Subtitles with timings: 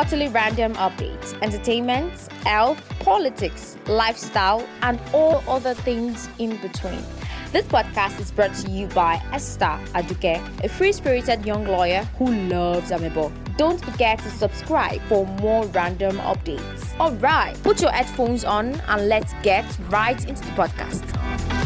[0.00, 2.14] utterly random updates, entertainment,
[2.44, 7.02] health, politics, lifestyle, and all other things in between.
[7.52, 12.32] This podcast is brought to you by Esther Aduke, a free spirited young lawyer who
[12.48, 13.30] loves Amebo.
[13.58, 16.98] Don't forget to subscribe for more random updates.
[16.98, 21.59] Alright, put your headphones on and let's get right into the podcast.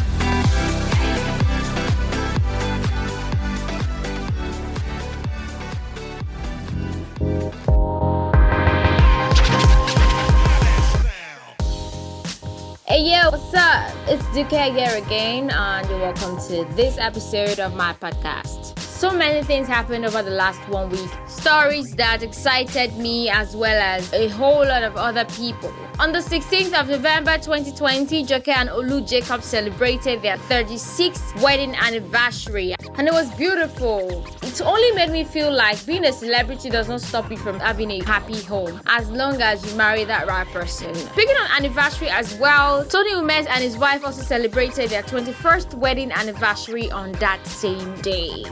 [12.94, 13.92] Hey yo, what's up?
[14.06, 18.83] It's Duke here again, and you're welcome to this episode of my podcast.
[19.04, 21.10] So many things happened over the last one week.
[21.26, 25.70] Stories that excited me as well as a whole lot of other people.
[25.98, 32.74] On the 16th of November 2020, Joke and Olu Jacob celebrated their 36th wedding anniversary,
[32.96, 34.24] and it was beautiful.
[34.42, 37.90] It only made me feel like being a celebrity does not stop you from having
[37.90, 40.94] a happy home as long as you marry that right person.
[40.94, 46.10] Speaking of anniversary as well, Tony Umez and his wife also celebrated their 21st wedding
[46.10, 48.44] anniversary on that same day.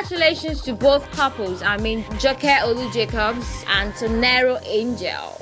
[0.00, 5.38] Congratulations to both couples, I mean Joke Olu Jacobs and Tonero Angel.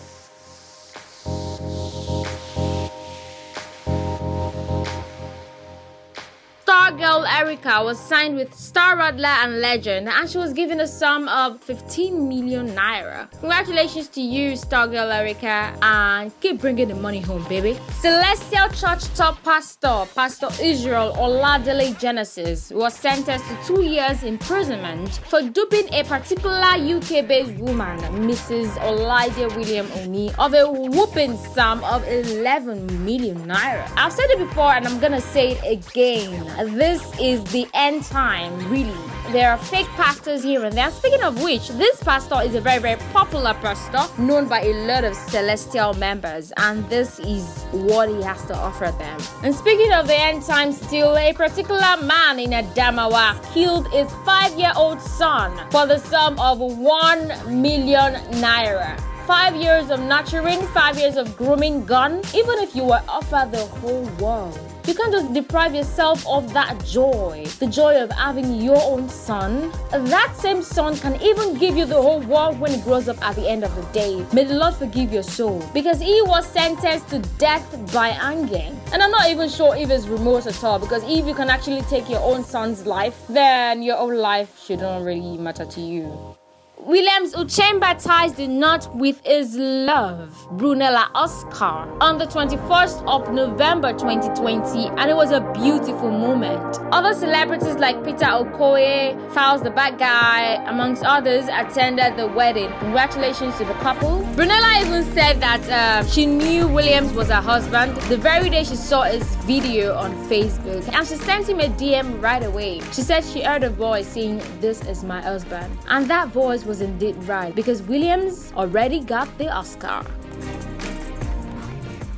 [6.88, 10.86] Star girl Erica was signed with Star Rodler and Legend, and she was given a
[10.86, 13.30] sum of 15 million naira.
[13.40, 17.78] Congratulations to you, Star girl Erica, and keep bringing the money home, baby.
[18.00, 25.42] Celestial Church top pastor, Pastor Israel Oladele Genesis, was sentenced to two years imprisonment for
[25.42, 28.70] duping a particular UK-based woman, Mrs.
[28.78, 33.86] Olaide William Oni, of a whooping sum of 11 million naira.
[33.94, 38.56] I've said it before, and I'm gonna say it again this is the end time,
[38.70, 38.94] really.
[39.32, 40.90] There are fake pastors here and there.
[40.92, 45.02] Speaking of which, this pastor is a very, very popular pastor known by a lot
[45.02, 49.20] of celestial members, and this is what he has to offer them.
[49.42, 54.56] And speaking of the end time, still, a particular man in Adamawa killed his five
[54.58, 58.96] year old son for the sum of 1 million naira
[59.28, 63.62] five years of nurturing, five years of grooming gone, even if you were offered the
[63.80, 64.58] whole world.
[64.86, 69.70] You can't just deprive yourself of that joy, the joy of having your own son.
[69.92, 73.36] That same son can even give you the whole world when he grows up at
[73.36, 74.24] the end of the day.
[74.32, 78.80] May the Lord forgive your soul because he was sentenced to death by hanging.
[78.94, 81.82] And I'm not even sure if it's remorse at all because if you can actually
[81.82, 86.38] take your own son's life, then your own life shouldn't really matter to you.
[86.80, 93.92] Williams Uchemba ties the knot with his love, Brunella Oscar, on the 21st of November
[93.92, 96.78] 2020, and it was a beautiful moment.
[96.92, 102.70] Other celebrities like Peter Okoye, Falz the Bad Guy, amongst others, attended the wedding.
[102.78, 104.20] Congratulations to the couple.
[104.36, 108.76] Brunella even said that uh, she knew Williams was her husband the very day she
[108.76, 112.80] saw his video on Facebook, and she sent him a DM right away.
[112.92, 116.82] She said she heard a voice saying, This is my husband, and that voice was
[116.82, 120.04] indeed right because Williams already got the Oscar.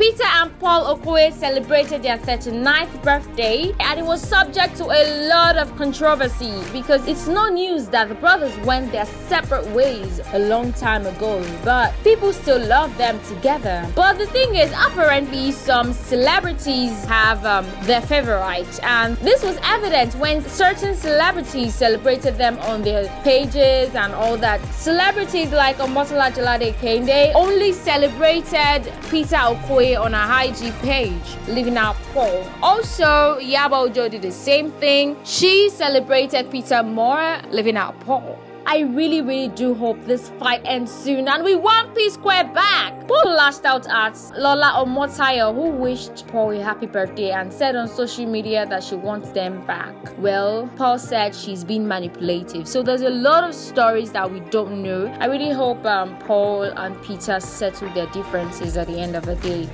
[0.00, 5.58] Peter and Paul Okoye celebrated their 39th birthday and it was subject to a lot
[5.58, 10.72] of controversy because it's no news that the brothers went their separate ways a long
[10.72, 13.86] time ago, but people still love them together.
[13.94, 20.14] But the thing is, apparently, some celebrities have um, their favorite, and this was evident
[20.14, 24.64] when certain celebrities celebrated them on their pages and all that.
[24.72, 31.96] Celebrities like Omotola Jalade Ekeinde only celebrated Peter Okoye on her IG page, leaving out
[32.12, 32.44] Paul.
[32.62, 35.16] Also, Iyabo Ojo did the same thing.
[35.24, 38.38] She celebrated Peter Moore, leaving out Paul.
[38.72, 43.08] I really, really do hope this fight ends soon and we want P Square back.
[43.08, 47.88] Paul lashed out at Lola Omotayo, who wished Paul a happy birthday and said on
[47.88, 49.96] social media that she wants them back.
[50.18, 52.68] Well, Paul said she's been manipulative.
[52.68, 55.08] So there's a lot of stories that we don't know.
[55.18, 59.34] I really hope um, Paul and Peter settle their differences at the end of the
[59.34, 59.68] day.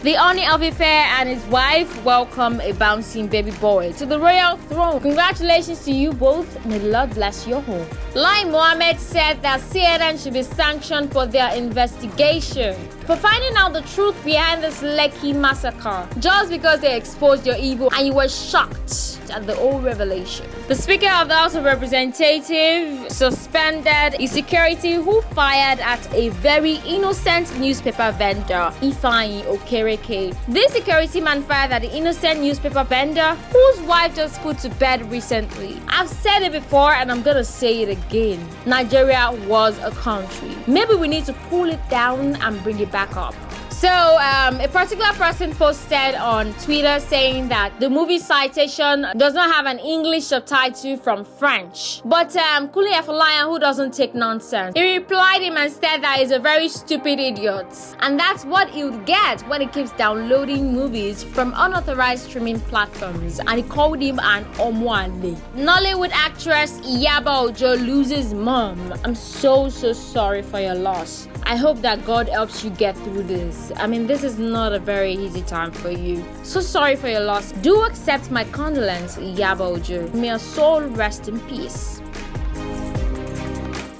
[0.00, 5.00] The of Ife and his wife welcome a bouncing baby boy to the royal throne.
[5.00, 6.64] Congratulations to you both.
[6.64, 7.84] May the Lord bless your home.
[8.14, 13.82] Lai Mohammed said that CNN should be sanctioned for their investigation for finding out the
[13.82, 19.17] truth behind this Lekki massacre just because they exposed your evil and you were shocked
[19.30, 20.46] at the old revelation.
[20.68, 26.76] The Speaker of the House of Representatives suspended a security who fired at a very
[26.86, 30.36] innocent newspaper vendor, Ifeanyi Okereke.
[30.48, 35.10] This security man fired at the innocent newspaper vendor whose wife just put to bed
[35.10, 35.80] recently.
[35.88, 38.46] I've said it before and I'm gonna say it again.
[38.66, 40.54] Nigeria was a country.
[40.66, 43.34] Maybe we need to pull it down and bring it back up.
[43.78, 49.54] So, um, a particular person posted on Twitter saying that the movie citation does not
[49.54, 52.02] have an English subtitle from French.
[52.04, 56.32] But um, Kunle Afolayan, who doesn't take nonsense, he replied him and said that he's
[56.32, 57.68] a very stupid idiot.
[58.00, 63.38] And that's what he'll get when he keeps downloading movies from unauthorized streaming platforms.
[63.38, 65.36] And he called him an Omwale.
[65.54, 68.92] Nollywood actress Iyabo Ojo loses mom.
[69.04, 71.28] I'm so, so sorry for your loss.
[71.44, 73.67] I hope that God helps you get through this.
[73.76, 76.24] I mean, this is not a very easy time for you.
[76.42, 77.52] So sorry for your loss.
[77.52, 80.08] Do accept my condolence, Iyabo Ojo.
[80.16, 82.00] May your soul rest in peace.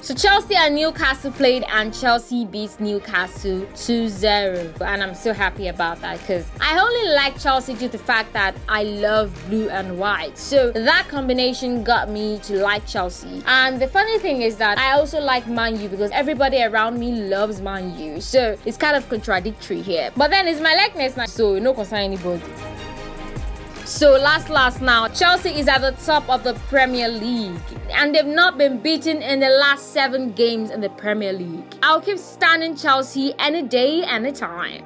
[0.09, 6.01] So Chelsea and Newcastle played and Chelsea beats Newcastle 2-0 and I'm so happy about
[6.01, 9.99] that because I only like Chelsea due to the fact that I love blue and
[9.99, 10.35] white.
[10.35, 13.43] So that combination got me to like Chelsea.
[13.45, 17.11] And the funny thing is that I also like Man U because everybody around me
[17.11, 18.19] loves Man U.
[18.19, 20.09] So it's kind of contradictory here.
[20.17, 22.41] But then it's my likeness now so no concern anybody.
[23.89, 27.59] So last last now, Chelsea is at the top of the Premier League
[27.89, 31.65] and they've not been beaten in the last 7 games in the Premier League.
[31.81, 34.85] I'll keep standing Chelsea any day any time.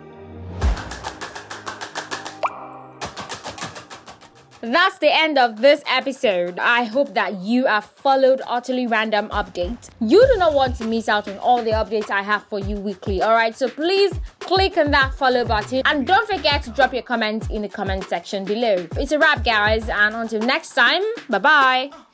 [4.62, 6.58] That's the end of this episode.
[6.58, 9.90] I hope that you have followed Utterly Random Update.
[10.00, 12.78] You do not want to miss out on all the updates I have for you
[12.78, 13.58] weekly, alright?
[13.58, 17.62] So please click on that follow button and don't forget to drop your comments in
[17.62, 18.88] the comment section below.
[18.98, 22.13] It's a wrap, guys, and until next time, bye bye.